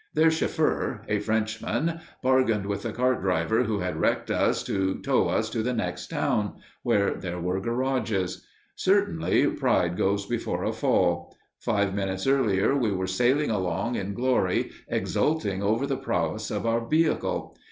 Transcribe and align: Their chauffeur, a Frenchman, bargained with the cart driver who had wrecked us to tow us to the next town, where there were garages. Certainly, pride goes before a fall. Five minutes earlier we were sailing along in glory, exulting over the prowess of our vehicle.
Their 0.15 0.31
chauffeur, 0.31 1.03
a 1.07 1.19
Frenchman, 1.19 1.99
bargained 2.23 2.65
with 2.65 2.81
the 2.81 2.91
cart 2.91 3.21
driver 3.21 3.65
who 3.65 3.77
had 3.81 3.97
wrecked 3.97 4.31
us 4.31 4.63
to 4.63 4.99
tow 5.03 5.27
us 5.27 5.47
to 5.51 5.61
the 5.61 5.75
next 5.75 6.07
town, 6.07 6.53
where 6.81 7.13
there 7.13 7.39
were 7.39 7.61
garages. 7.61 8.43
Certainly, 8.75 9.45
pride 9.57 9.95
goes 9.95 10.25
before 10.25 10.63
a 10.63 10.73
fall. 10.73 11.37
Five 11.59 11.93
minutes 11.93 12.25
earlier 12.25 12.75
we 12.75 12.91
were 12.91 13.05
sailing 13.05 13.51
along 13.51 13.93
in 13.93 14.15
glory, 14.15 14.71
exulting 14.87 15.61
over 15.61 15.85
the 15.85 15.97
prowess 15.97 16.49
of 16.49 16.65
our 16.65 16.83
vehicle. 16.87 17.55